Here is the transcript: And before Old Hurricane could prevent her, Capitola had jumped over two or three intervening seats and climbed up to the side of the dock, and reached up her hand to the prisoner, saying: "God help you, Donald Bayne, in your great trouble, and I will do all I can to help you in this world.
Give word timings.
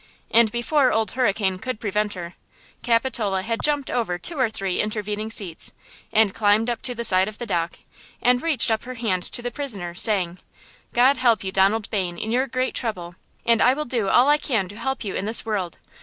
And 0.31 0.51
before 0.51 0.91
Old 0.91 1.11
Hurricane 1.11 1.59
could 1.59 1.79
prevent 1.79 2.15
her, 2.15 2.33
Capitola 2.81 3.43
had 3.43 3.61
jumped 3.63 3.91
over 3.91 4.17
two 4.17 4.39
or 4.39 4.49
three 4.49 4.81
intervening 4.81 5.29
seats 5.29 5.73
and 6.11 6.33
climbed 6.33 6.71
up 6.71 6.81
to 6.81 6.95
the 6.95 7.03
side 7.03 7.27
of 7.27 7.37
the 7.37 7.45
dock, 7.45 7.77
and 8.19 8.41
reached 8.41 8.71
up 8.71 8.81
her 8.85 8.95
hand 8.95 9.21
to 9.21 9.43
the 9.43 9.51
prisoner, 9.51 9.93
saying: 9.93 10.39
"God 10.91 11.17
help 11.17 11.43
you, 11.43 11.51
Donald 11.51 11.87
Bayne, 11.91 12.17
in 12.17 12.31
your 12.31 12.47
great 12.47 12.73
trouble, 12.73 13.13
and 13.45 13.61
I 13.61 13.75
will 13.75 13.85
do 13.85 14.09
all 14.09 14.27
I 14.27 14.39
can 14.39 14.67
to 14.69 14.75
help 14.75 15.03
you 15.03 15.13
in 15.15 15.27
this 15.27 15.45
world. 15.45 15.77